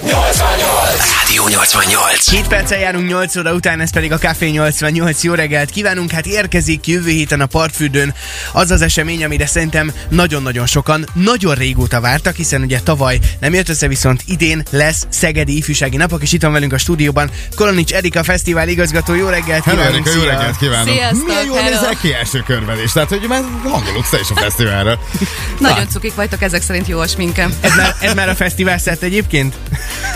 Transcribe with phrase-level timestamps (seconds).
[0.00, 1.21] 88!
[1.32, 2.30] Rádió 88.
[2.30, 5.22] 7 perccel járunk 8 óra után, ez pedig a Café 88.
[5.22, 6.10] Jó reggelt kívánunk!
[6.10, 8.14] Hát érkezik jövő héten a Partfürdőn
[8.52, 13.68] az az esemény, amire szerintem nagyon-nagyon sokan nagyon régóta vártak, hiszen ugye tavaly nem jött
[13.68, 18.22] össze, viszont idén lesz Szegedi Ifjúsági Napok, és itt van velünk a stúdióban Kolonics Erika
[18.22, 19.14] Fesztivál igazgató.
[19.14, 20.06] Jó reggelt Hello, kívánunk!
[20.06, 20.94] Erika, jó reggelt kívánok!
[20.94, 22.92] Sziasztok, Milyen jól nézel ki első körben is.
[22.92, 24.98] Tehát, hogy már hangolódsz te is a fesztiválra.
[25.58, 27.54] Nagyon cukik vagytok ezek szerint jó a sminkem.
[27.60, 29.54] Ez már, ez már a fesztivál szett egyébként?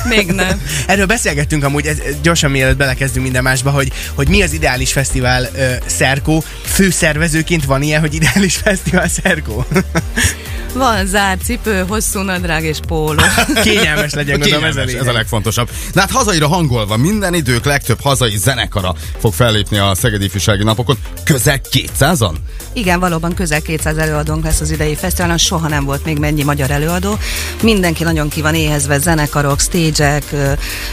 [0.04, 0.60] Még nem.
[0.86, 5.48] Erről beszélgettünk amúgy, ez, gyorsan mielőtt belekezdünk minden másba, hogy, hogy mi az ideális fesztivál
[5.54, 6.42] ö, szerkó.
[6.64, 9.66] Főszervezőként van ilyen, hogy ideális fesztivál szerkó?
[10.72, 13.22] Van zárt cipő, hosszú nadrág és póló.
[13.62, 15.70] Kényelmes legyen, gondolom ez ez a legfontosabb.
[15.94, 20.96] De hát hazaira hangolva minden idők legtöbb hazai zenekara fog fellépni a Szegedi Ifjúsági Napokon.
[21.24, 22.32] Közel 200-an?
[22.72, 26.70] Igen, valóban közel 200 előadónk lesz az idei fesztiválon, soha nem volt még mennyi magyar
[26.70, 27.18] előadó.
[27.62, 30.20] Mindenki nagyon ki van éhezve, zenekarok, stage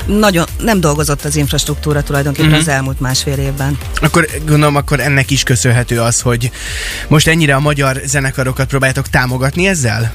[0.06, 2.60] nagyon nem dolgozott az infrastruktúra tulajdonképpen Mhm.
[2.60, 3.78] az elmúlt másfél évben.
[4.02, 6.52] Akkor gondolom, akkor ennek is köszönhető az, hogy
[7.08, 10.12] most ennyire a magyar zenekarokat próbáljátok támogatni ezzel?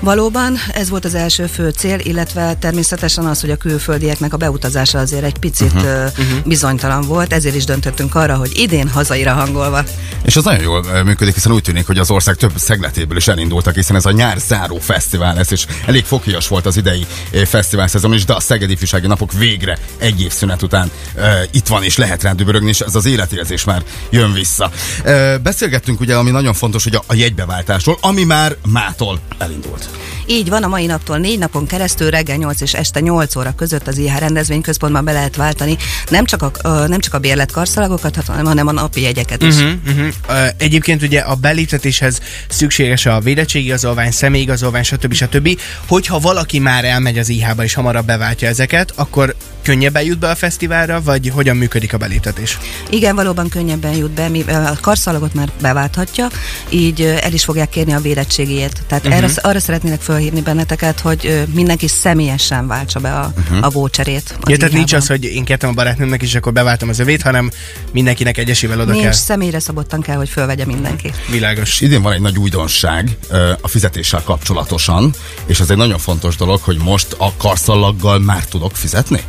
[0.00, 4.98] Valóban ez volt az első fő cél, illetve természetesen az, hogy a külföldieknek a beutazása
[4.98, 6.10] azért egy picit uh-huh.
[6.16, 9.84] uh, bizonytalan volt, ezért is döntöttünk arra, hogy idén hazaira hangolva.
[10.22, 13.74] És az nagyon jól működik, hiszen úgy tűnik, hogy az ország több szegletéből is elindultak,
[13.74, 17.06] hiszen ez a nyár záró fesztivál lesz, és elég fokhíjas volt az idei
[17.44, 21.66] fesztivál szezon is, de a Szegedi Ifjúsági Napok végre egy év szünet után uh, itt
[21.66, 24.70] van, és lehet rá dübörögni, és ez az életérzés már jön vissza.
[25.04, 29.87] Uh, beszélgettünk ugye, ami nagyon fontos, hogy a, a jegybeváltásról, ami már mától elindult.
[30.26, 33.88] Így van, a mai naptól négy napon keresztül reggel 8 és este 8 óra között
[33.88, 35.76] az IH rendezvényközpontban be lehet váltani
[36.08, 39.54] nem csak a, nem csak a bérlet karszalagokat, hanem, a napi jegyeket is.
[39.54, 39.70] Uh-huh.
[39.86, 40.14] Uh-huh, uh-huh.
[40.28, 45.12] Uh, egyébként ugye a beléptetéshez szükséges a védettségigazolvány, személyigazolvány, stb.
[45.12, 45.60] stb.
[45.86, 49.34] Hogyha valaki már elmegy az IH-ba és hamarabb beváltja ezeket, akkor
[49.68, 52.58] könnyebben jut be a fesztiválra, vagy hogyan működik a beléptetés?
[52.90, 56.28] Igen, valóban könnyebben jut be, mi a karszalagot már beválthatja,
[56.68, 58.82] így el is fogják kérni a védettségét.
[58.86, 59.22] Tehát uh-huh.
[59.22, 63.66] erre, arra szeretnének felhívni benneteket, hogy mindenki személyesen váltsa be a, uh-huh.
[63.66, 64.38] a voucherét.
[64.46, 67.50] Ja, tehát nincs az, hogy én kértem a barátnőmnek, és akkor beváltam az övét, hanem
[67.92, 69.12] mindenkinek egyesével oda Nincs, kell.
[69.12, 71.12] személyre szabottan kell, hogy fölvegye mindenki.
[71.30, 71.80] Világos.
[71.80, 73.16] Idén van egy nagy újdonság
[73.60, 75.14] a fizetéssel kapcsolatosan,
[75.46, 79.20] és ez egy nagyon fontos dolog, hogy most a karszalaggal már tudok fizetni?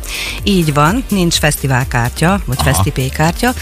[0.42, 2.72] Így van, nincs fesztiválkártya, vagy Aha.
[2.72, 3.54] fesztipé kártya.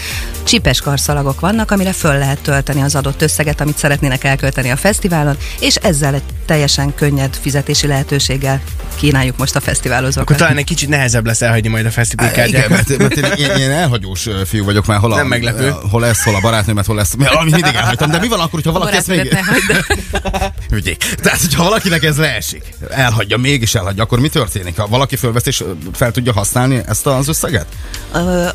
[0.43, 5.37] Csipes karszalagok vannak, amire föl lehet tölteni az adott összeget, amit szeretnének elkölteni a fesztiválon,
[5.59, 8.61] és ezzel egy teljesen könnyed fizetési lehetőséggel
[8.95, 10.37] kínáljuk most a Akkor fesztiválozókat.
[10.37, 13.71] talán egy kicsit nehezebb lesz elhagyni majd a fesztivál Igen, mert, mert én, én, én
[13.71, 15.73] elhagyós fiú vagyok, mert hol, a, Nem meglepő.
[15.89, 17.15] hol lesz, hol a barátnőmet, hol lesz.
[17.15, 19.37] Mert Ami mindig elhagytam, de mi van akkor, hogyha valaki ezt még...
[20.71, 20.97] Ügyék.
[20.97, 24.77] Tehát, hogyha valakinek ez leesik, elhagyja, mégis elhagyja, akkor mi történik?
[24.77, 25.63] Ha valaki fölvesz és
[25.93, 26.48] fel tudja használni
[26.87, 27.65] ezt az összeget?
[28.13, 28.47] Ö,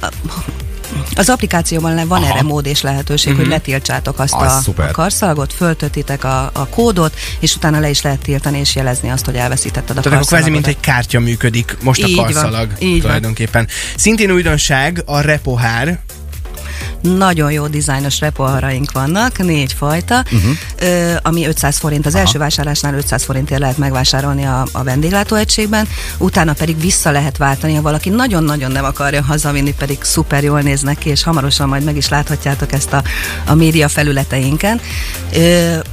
[1.14, 2.32] Az applikációban van Aha.
[2.32, 3.46] erre mód és lehetőség, uh-huh.
[3.46, 4.88] hogy letiltsátok azt Az a, szuper.
[4.88, 9.24] a karszalagot, föltöltitek a, a kódot, és utána le is lehet tiltani és jelezni azt,
[9.24, 12.68] hogy elveszítetted a Tehát akkor kvázi, mint egy kártya működik most a Így van, karszalag
[12.78, 13.00] így van.
[13.00, 13.68] tulajdonképpen.
[13.96, 15.98] Szintén újdonság a repohár.
[17.02, 20.50] Nagyon jó dizájnos repoharaink vannak, négy fajta, uh-huh.
[21.22, 22.06] Ami 500 forint.
[22.06, 22.24] Az Aha.
[22.24, 27.82] első vásárlásnál 500 forintért lehet megvásárolni a, a vendéglátóegységben, utána pedig vissza lehet váltani, ha
[27.82, 32.08] valaki nagyon-nagyon nem akarja hazavinni, pedig szuper jól néznek ki, és hamarosan majd meg is
[32.08, 33.02] láthatjátok ezt a,
[33.46, 34.80] a média felületeinken.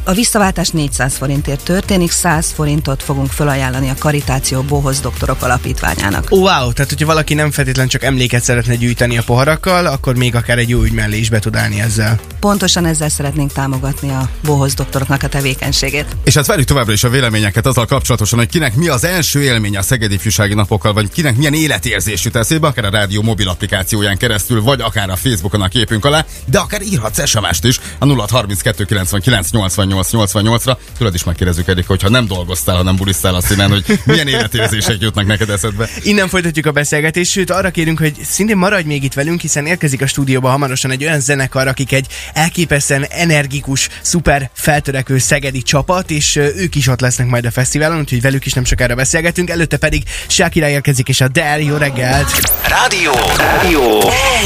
[0.03, 6.28] A visszaváltás 400 forintért történik, 100 forintot fogunk felajánlani a Karitáció Bohoz Doktorok Alapítványának.
[6.30, 10.58] Wow, tehát hogyha valaki nem feltétlenül csak emléket szeretne gyűjteni a poharakkal, akkor még akár
[10.58, 12.19] egy jó ügy mellé is be tud állni ezzel.
[12.40, 16.06] Pontosan ezzel szeretnénk támogatni a Bohoz Doktoroknak a tevékenységét.
[16.24, 19.80] És hát várjuk továbbra is a véleményeket azzal kapcsolatosan, hogy kinek mi az első élménye
[19.80, 24.18] a Szegedi Ifjúsági Napokkal, vagy kinek milyen életérzés jut eszébe, akár a rádió mobil applikációján
[24.18, 28.86] keresztül, vagy akár a Facebookon a képünk alá, de akár írhatsz SMS-t is a 0632
[28.86, 30.78] 99 88 88-ra.
[30.98, 35.26] Tudod is megkérdezzük Erika, hogyha nem dolgoztál, hanem bulisztál a színen, hogy milyen életérzések jutnak
[35.26, 35.90] neked eszedbe.
[36.04, 40.01] Innen folytatjuk a beszélgetést, sőt arra kérünk, hogy szintén maradj még itt velünk, hiszen érkezik
[40.01, 46.36] a stúdióba hamarosan egy olyan zenekar, akik egy elképesztően energikus, szuper feltörekvő szegedi csapat, és
[46.36, 49.50] ők is ott lesznek majd a fesztiválon, úgyhogy velük is nem sokára beszélgetünk.
[49.50, 52.60] Előtte pedig Shakira érkezik, és a Dare, jó reggelt!
[52.68, 53.12] Rádió.
[53.38, 54.00] Rádió.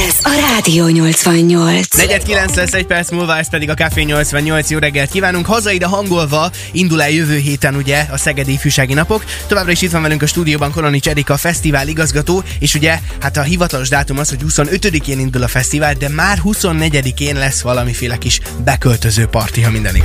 [0.07, 1.87] Ez a Rádió 88.
[1.97, 4.69] Negyed 9 lesz egy perc múlva, ez pedig a Café 88.
[4.69, 5.45] Jó reggelt kívánunk.
[5.45, 9.25] Hazaide hangolva indul el jövő héten ugye a Szegedi Ifjúsági Napok.
[9.47, 13.37] Továbbra is itt van velünk a stúdióban Kolonics Erika, a fesztivál igazgató, és ugye hát
[13.37, 18.39] a hivatalos dátum az, hogy 25-én indul a fesztivál, de már 24-én lesz valamiféle kis
[18.63, 20.04] beköltöző parti, ha minden igaz.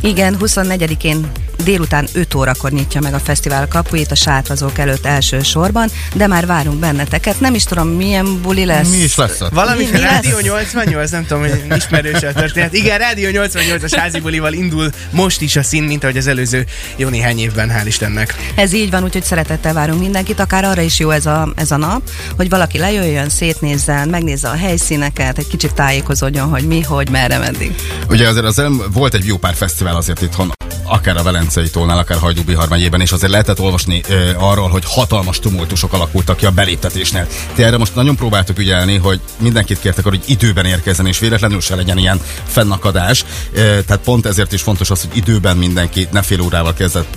[0.00, 1.30] Igen, 24-én
[1.64, 6.46] délután 5 órakor nyitja meg a fesztivál kapuit a sátrazók előtt első sorban, de már
[6.46, 7.40] várunk benneteket.
[7.40, 8.90] Nem is tudom, milyen buli lesz.
[8.90, 9.52] Mi is lesz ott?
[9.52, 10.42] Valami Mi- mi Rádió lesz?
[10.42, 12.72] 88, nem tudom, hogy ismerős a történet.
[12.74, 17.08] Igen, Rádió 88-as házi bulival indul most is a szín, mint ahogy az előző jó
[17.08, 18.34] néhány évben, hál' Istennek.
[18.54, 21.76] Ez így van, úgyhogy szeretettel várunk mindenkit, akár arra is jó ez a, ez a
[21.76, 22.02] nap,
[22.36, 27.74] hogy valaki lejöjjön, szétnézzen, megnézze a helyszíneket, egy kicsit tájékozódjon, hogy mi, hogy, merre, meddig.
[28.08, 28.62] Ugye azért az
[28.92, 30.52] volt egy jó pár fesztivál azért itthon,
[30.84, 35.38] akár a Velencei tónál, akár Hajdú-Bihar megyében, és azért lehetett olvasni ö, arról, hogy hatalmas
[35.38, 37.26] tumultusok alakultak ki a beléptetésnél.
[37.54, 41.60] Ti erre most nagyon próbáltuk ügyelni, hogy mindenkit kértek arra, hogy időben érkezzen, és véletlenül
[41.60, 43.24] se legyen ilyen fennakadás.
[43.52, 47.16] Ö, tehát pont ezért is fontos az, hogy időben mindenki ne fél órával kezdett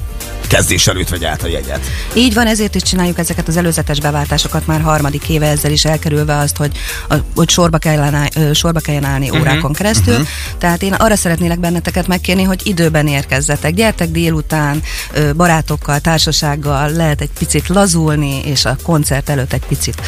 [0.51, 1.80] kezdés előtt vegy át a jegyet.
[2.13, 6.38] Így van, ezért is csináljuk ezeket az előzetes beváltásokat már harmadik éve, ezzel is elkerülve
[6.38, 6.77] azt, hogy,
[7.09, 10.13] a, hogy sorba, kellene, sorba kelljen állni uh-huh, órákon keresztül.
[10.13, 10.27] Uh-huh.
[10.57, 13.74] Tehát én arra szeretnélek benneteket megkérni, hogy időben érkezzetek.
[13.74, 14.83] Gyertek délután,
[15.36, 20.01] barátokkal, társasággal, lehet egy picit lazulni, és a koncert előtt egy picit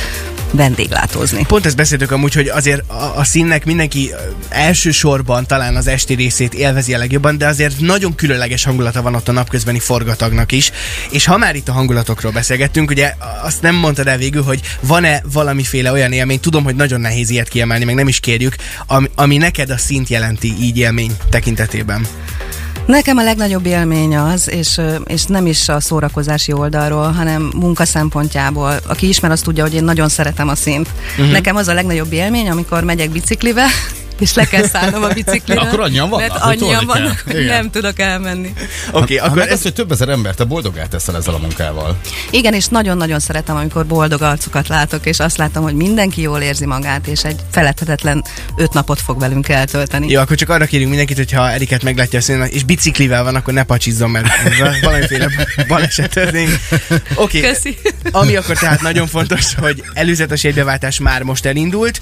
[0.51, 1.45] vendéglátózni.
[1.45, 4.11] Pont ezt beszéltük amúgy, hogy azért a, a színnek mindenki
[4.49, 9.27] elsősorban talán az esti részét élvezi a legjobban, de azért nagyon különleges hangulata van ott
[9.27, 9.79] a napközbeni
[10.33, 10.71] forgatagnak is.
[11.09, 13.13] És ha már itt a hangulatokról beszélgettünk, ugye
[13.43, 17.47] azt nem mondtad el végül, hogy van-e valamiféle olyan élmény, tudom, hogy nagyon nehéz ilyet
[17.47, 18.55] kiemelni, meg nem is kérjük,
[18.87, 22.07] ami, ami neked a szint jelenti így élmény tekintetében.
[22.85, 28.79] Nekem a legnagyobb élmény az, és, és nem is a szórakozási oldalról, hanem munka szempontjából.
[28.87, 30.89] Aki ismer, az tudja, hogy én nagyon szeretem a színt.
[31.17, 31.31] Uh-huh.
[31.31, 33.67] Nekem az a legnagyobb élmény, amikor megyek biciklivel,
[34.23, 35.61] és le kell szállnom a biciklire.
[35.61, 37.45] Akkor annyian vannak, Mert hogy annyian vannak, hogy Igen.
[37.45, 38.53] nem tudok elmenni.
[38.91, 41.37] Oké, okay, Akkor akkor ez, az, hogy több ezer embert te boldogát teszel ezzel a
[41.37, 41.97] munkával.
[42.29, 46.65] Igen, és nagyon-nagyon szeretem, amikor boldog arcokat látok, és azt látom, hogy mindenki jól érzi
[46.65, 48.23] magát, és egy feledhetetlen
[48.55, 50.09] öt napot fog velünk eltölteni.
[50.09, 53.35] Jó, akkor csak arra kérünk mindenkit, hogy ha Eriket meglátja a színen, és biciklivel van,
[53.35, 54.27] akkor ne pacsizzon, mert
[54.81, 55.29] valamiféle
[55.67, 56.59] baleset történik.
[57.15, 57.51] Oké, okay.
[57.51, 57.77] Köszi.
[58.11, 62.01] ami akkor tehát nagyon fontos, hogy előzetes jegybeváltás már most elindult,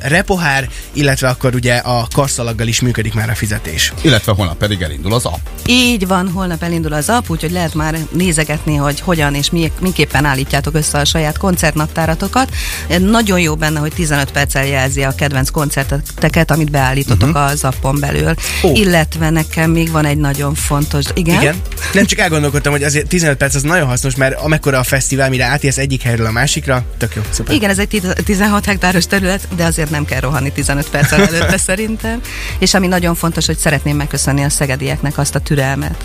[0.00, 3.92] repohár, illetve akkor ugye a karszalaggal is működik már a fizetés.
[4.00, 5.46] Illetve holnap pedig elindul az app.
[5.66, 10.24] Így van, holnap elindul az app, úgyhogy lehet már nézegetni, hogy hogyan és mi, miképpen
[10.24, 12.50] állítjátok össze a saját koncertnaptáratokat.
[12.98, 17.44] Nagyon jó benne, hogy 15 perccel jelzi a kedvenc koncerteket, amit beállítotok uh-huh.
[17.44, 18.34] az appon belül.
[18.62, 18.68] Ó.
[18.68, 18.78] Oh.
[18.78, 21.04] Illetve nekem még van egy nagyon fontos...
[21.14, 21.40] Igen?
[21.40, 21.56] Igen.
[21.92, 25.44] Nem csak elgondolkodtam, hogy azért 15 perc az nagyon hasznos, mert amekkora a fesztivál, mire
[25.44, 27.54] átérsz egyik helyről a másikra, tök jó, szuper.
[27.54, 31.58] Igen, ez egy tiz- 16 hektáros terület, de azért nem kell rohanni 15 perccel előtte
[31.58, 32.20] szerintem.
[32.58, 36.04] És ami nagyon fontos, hogy szeretném megköszönni a szegedieknek azt a türelmet,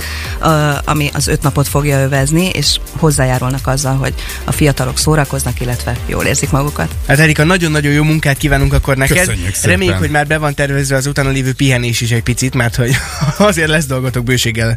[0.85, 4.13] ami az öt napot fogja övezni, és hozzájárulnak azzal, hogy
[4.44, 6.91] a fiatalok szórakoznak, illetve jól érzik magukat.
[7.07, 9.18] Hát Erika, nagyon-nagyon jó munkát kívánunk akkor neked.
[9.18, 9.69] Köszönjük szépen.
[9.69, 12.95] Reméljük, hogy már be van tervezve az utána lévő pihenés is egy picit, mert hogy
[13.38, 14.75] azért lesz dolgotok bőséggel.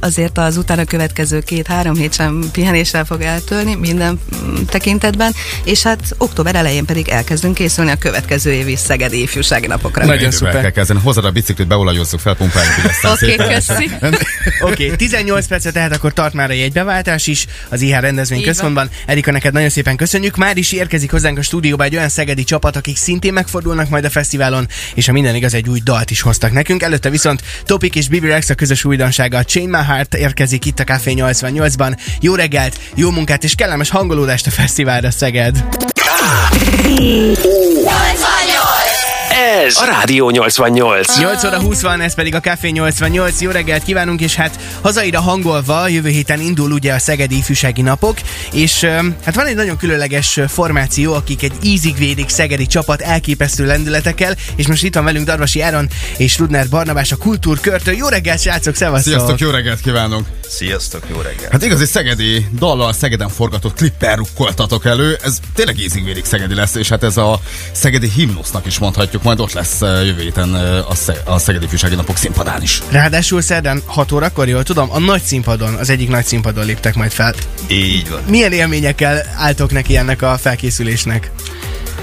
[0.00, 5.34] Azért az utána következő két-három hét sem pihenéssel fog eltölni minden mm, tekintetben,
[5.64, 10.04] és hát október elején pedig elkezdünk készülni a következő évi Szegedi ifjúsági napokra.
[10.04, 10.60] Nagyon szuper.
[10.60, 11.00] kell kezdeni.
[11.00, 13.90] Hozzad a biciklit, beolajozzuk fel, pumpáljuk, hogy aztán Oké, szépen- köszi.
[14.70, 18.44] Oké, okay, 18 percet tehát akkor tart már a jegybeváltás is az IH rendezvény Így
[18.44, 18.52] van.
[18.52, 18.90] központban.
[19.06, 20.36] Erika, neked nagyon szépen köszönjük.
[20.36, 24.10] Már is érkezik hozzánk a stúdióba egy olyan szegedi csapat, akik szintén megfordulnak majd a
[24.10, 26.82] fesztiválon, és ha minden igaz, egy új dalt is hoztak nekünk.
[26.82, 30.78] Előtte viszont Topik és Bibi Rex a közös újdonsága a Chain My Heart érkezik itt
[30.78, 31.96] a Café 88-ban.
[32.20, 35.64] Jó reggelt, jó munkát és kellemes hangolódást a fesztiválra Szeged.
[39.62, 41.18] Ez a Rádió 88.
[41.18, 43.40] 8 óra 20 van, ez pedig a Café 88.
[43.40, 48.16] Jó reggelt kívánunk, és hát hazaira hangolva jövő héten indul ugye a Szegedi Ifjúsági Napok,
[48.52, 48.84] és
[49.24, 54.66] hát van egy nagyon különleges formáció, akik egy ízig védik szegedi csapat elképesztő lendületekkel, és
[54.66, 57.94] most itt van velünk Darvasi Áron és Rudner Barnabás a Kultúrkörtől.
[57.94, 59.12] Jó reggelt, srácok, szevasztok!
[59.12, 60.26] Sziasztok, jó reggelt kívánunk!
[60.48, 61.48] Sziasztok, jó reggel!
[61.50, 66.88] Hát igazi szegedi dallal Szegeden forgatott klippel rukkoltatok elő, ez tényleg ízigvérik szegedi lesz, és
[66.88, 67.40] hát ez a
[67.72, 70.54] szegedi himnusznak is mondhatjuk, majd ott lesz jövő héten
[70.88, 72.82] a, Sze- a Szegedi Fűsági Napok színpadán is.
[72.90, 77.12] Ráadásul szerdán 6 órakor, jól tudom, a nagy színpadon, az egyik nagy színpadon léptek majd
[77.12, 77.34] fel.
[77.68, 78.22] Így van.
[78.28, 81.30] Milyen élményekkel álltok neki ennek a felkészülésnek?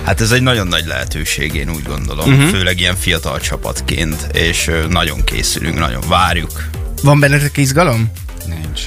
[0.03, 2.49] Hát ez egy nagyon nagy lehetőség, én úgy gondolom, uh-huh.
[2.49, 6.69] főleg ilyen fiatal csapatként, és nagyon készülünk, nagyon várjuk.
[7.01, 8.11] Van bennetek izgalom?
[8.55, 8.85] Nincs.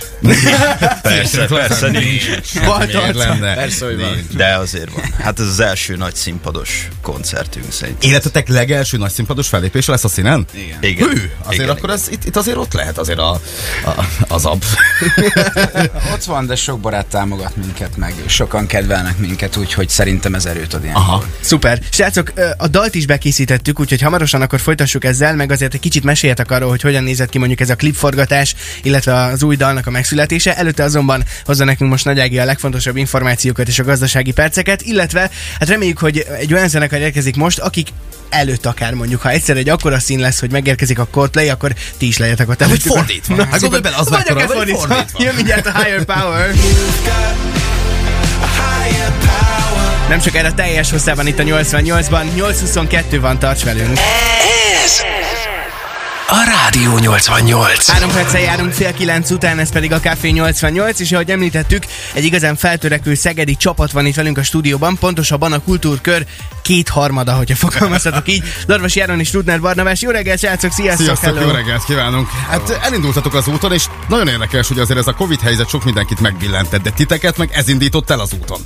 [1.02, 2.24] Persze, persze, nincs.
[2.86, 3.54] Miért lenne?
[3.54, 4.26] Persze, hogy van.
[4.36, 5.04] De azért van.
[5.20, 8.10] Hát ez az első nagy színpados koncertünk szerintem.
[8.10, 10.46] Életetek legelső nagy színpados fellépése lesz a színen?
[10.52, 10.78] Igen.
[10.80, 11.08] Igen.
[11.08, 13.30] Hű, azért igen, akkor ez, itt, itt azért ott lehet azért a,
[13.84, 14.64] a, az ab.
[16.12, 20.74] Ott van, de sok barát támogat minket, meg sokan kedvelnek minket, úgyhogy szerintem ez erőt
[20.74, 20.94] ad ilyen.
[20.94, 21.24] Aha.
[21.40, 21.78] Szuper.
[21.90, 26.50] Srácok, a dalt is bekészítettük, úgyhogy hamarosan akkor folytassuk ezzel, meg azért egy kicsit meséljetek
[26.50, 30.56] arról, hogy hogyan nézett ki mondjuk ez a klipforgatás, illetve az új dalnak a megszületése.
[30.56, 35.20] Előtte azonban hozza nekünk most Nagy Ági a legfontosabb információkat és a gazdasági perceket, illetve
[35.58, 37.88] hát reméljük, hogy egy olyan zenekar érkezik most, akik
[38.28, 42.06] előtt akár mondjuk, ha egyszer egy akkora szín lesz, hogy megérkezik a Coldplay, akkor ti
[42.06, 42.92] is legyetek ott előttük.
[42.92, 43.34] fordítva.
[43.36, 44.86] Na, Hát gondolj bele, az vagy mekkora, vagy fordítva.
[44.86, 45.22] fordítva.
[45.22, 46.50] Jön mindjárt a Higher Power.
[50.08, 53.98] Nem csak erre teljes hosszában itt a 88-ban, 8.22 van, tarts velünk.
[54.84, 55.00] Ez
[56.28, 57.90] a Rádió 88.
[57.90, 62.24] Három perccel járunk fél kilenc után, ez pedig a Café 88, és ahogy említettük, egy
[62.24, 66.26] igazán feltörekvő szegedi csapat van itt velünk a stúdióban, pontosabban a kultúrkör
[66.64, 68.42] kétharmada, hogyha fogalmazhatok így.
[68.66, 70.02] Darvas Járon és Rudner Barnabás.
[70.02, 71.04] Jó reggelt, srácok, sziasztok!
[71.06, 71.46] Sziasztok, hello.
[71.46, 72.28] jó reggelt kívánunk!
[72.48, 76.20] Hát elindultatok az úton, és nagyon érdekes, hogy azért ez a Covid helyzet sok mindenkit
[76.20, 78.60] megbillentett, de titeket meg ez indított el az úton.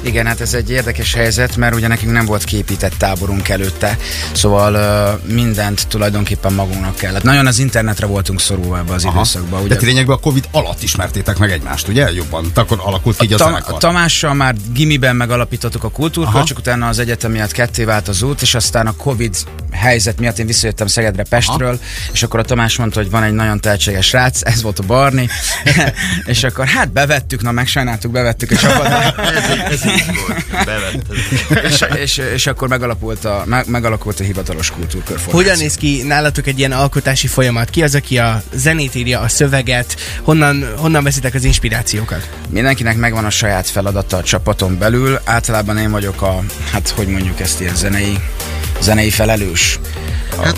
[0.00, 3.98] Igen, hát ez egy érdekes helyzet, mert ugye nekünk nem volt képített táborunk előtte,
[4.32, 7.22] szóval uh, mindent tulajdonképpen magunknak kellett.
[7.22, 9.58] Nagyon az internetre voltunk szorulva ebbe az időszakban.
[9.58, 12.12] De Ugye ti lényegben a Covid alatt ismertétek meg egymást, ugye?
[12.12, 12.46] Jobban.
[12.54, 13.78] Akkor alakult ki így a, Tam- zenekar.
[13.78, 15.96] Tamással már gimiben megalapítottuk a Aha.
[15.96, 19.36] kultúrkört, csak utána az egyetem miatt ketté vált az út, és aztán a Covid
[19.72, 21.78] helyzet miatt én visszajöttem Szegedre Pestről, Aha.
[22.12, 25.28] és akkor a Tamás mondta, hogy van egy nagyon tehetséges srác, ez volt a Barni,
[26.24, 28.86] és akkor hát bevettük, na megsajnáltuk, bevettük, és akkor,
[29.70, 30.64] Ez így volt.
[30.64, 31.16] Bevetted.
[31.64, 36.46] és, és, és akkor megalakult a, meg, megalakult a hivatalos kultúrkör Hogyan néz ki nálatok
[36.46, 37.70] egy ilyen alkotási folyamat?
[37.70, 39.96] Ki az, aki a zenét írja, a szöveget?
[40.22, 42.28] Honnan, honnan veszitek az inspirációkat?
[42.48, 45.20] Mindenkinek megvan a saját feladata a csapaton belül.
[45.24, 48.18] Általában én vagyok a, hát hogy mondjuk ezt ilyen zenei,
[48.80, 49.78] zenei felelős.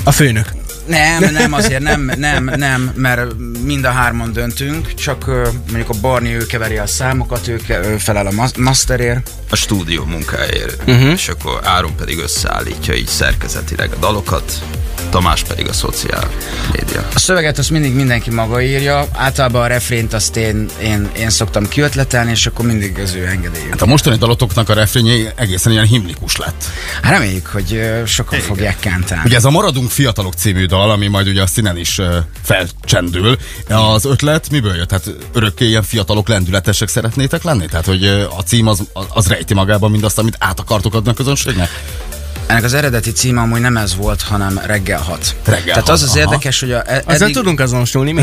[0.04, 0.55] A főnök.
[0.86, 5.26] Nem, nem, azért nem, nem, nem, mert mind a hárman döntünk, csak
[5.66, 9.30] mondjuk a Barni ő keveri a számokat, ő, ke- ő felel a mas- masterért.
[9.50, 10.82] A stúdió munkáért.
[10.86, 11.10] Uh-huh.
[11.10, 14.62] És akkor Áron pedig összeállítja így szerkezetileg a dalokat,
[15.10, 16.28] Tamás pedig a szociál
[16.72, 17.08] média.
[17.14, 21.68] A szöveget azt mindig mindenki maga írja, általában a refrént azt én, én, én szoktam
[21.68, 23.68] kiötletelni, és akkor mindig az ő engedélyű.
[23.70, 26.64] Hát a mostani dalotoknak a refrénye egészen ilyen himnikus lett.
[27.02, 29.22] Hát reméljük, hogy sokan fogják kántálni.
[29.26, 32.00] Ugye ez a Maradunk Fiatalok című dal, ami majd ugye a színen is
[32.42, 33.36] felcsendül.
[33.68, 34.88] Az ötlet miből jött?
[34.88, 37.66] Tehát örökké ilyen fiatalok lendületesek szeretnétek lenni?
[37.66, 38.04] Tehát, hogy
[38.36, 41.68] a cím az, az rejti magában mindazt, amit át akartok adni a közönségnek?
[42.46, 45.36] Ennek az eredeti címe amúgy nem ez volt, hanem reggel hat.
[45.44, 46.18] Reggel Tehát hat, az az aha.
[46.18, 48.22] érdekes, hogy a, e- Azzal tudunk azonosulni mi.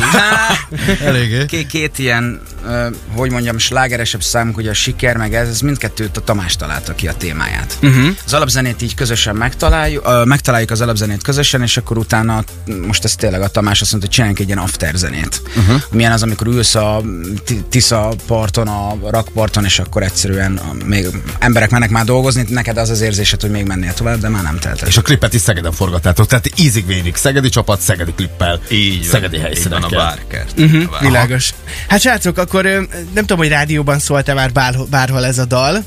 [1.05, 1.45] Eléggé.
[1.45, 6.17] Két, két ilyen, ö, hogy mondjam, slágeresebb számunk, ugye a siker, meg ez, ez mindkettőt
[6.17, 7.77] a Tamás találta ki a témáját.
[7.81, 8.07] Uh-huh.
[8.25, 12.43] Az alapzenét így közösen megtaláljuk, ö, megtaláljuk az alapzenét közösen, és akkor utána,
[12.87, 15.41] most ez tényleg a Tamás azt mondta, hogy csináljunk egy ilyen after zenét.
[15.57, 15.81] Uh-huh.
[15.91, 17.01] Milyen az, amikor ülsz a
[17.45, 21.07] Ti- Tisza parton, a rakparton, és akkor egyszerűen még
[21.39, 24.57] emberek mennek már dolgozni, neked az az érzésed, hogy még mennél tovább, de már nem
[24.59, 24.87] telt el.
[24.87, 27.15] És a klipet is Szegeden forgattátok, tehát ízig vérig.
[27.15, 30.59] Szegedi csapat, szegedi klippel, Így szegedi így van a bárkert.
[30.59, 31.53] Uh-huh, világos.
[31.87, 35.83] Hát srácok, akkor nem tudom, hogy rádióban szólt-e már bárhol, bárhol ez a dal,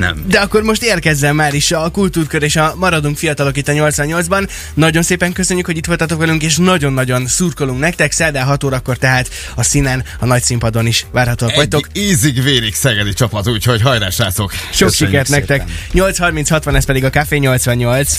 [0.00, 0.24] Nem.
[0.28, 4.48] de akkor most érkezzen már is a kultúrkör és a Maradunk Fiatalok itt a 88-ban.
[4.74, 8.12] Nagyon szépen köszönjük, hogy itt voltatok velünk, és nagyon-nagyon szurkolunk nektek.
[8.12, 11.86] Szerdán 6 órakor tehát a színen, a nagy színpadon is várhatóak vagytok.
[11.92, 14.52] Ízig vérig szegedi csapat, úgyhogy hajrá, srácok!
[14.52, 15.66] Sok Köszönjük sikert szépen.
[15.92, 16.16] nektek.
[16.18, 18.16] 8.30-60, ez pedig a Café 88.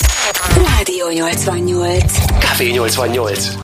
[0.56, 2.14] Rádió 88.
[2.40, 3.52] Café 88.